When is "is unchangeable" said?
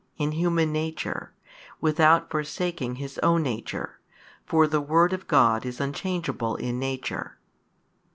5.63-6.55